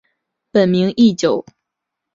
[0.51, 1.45] 本名义久。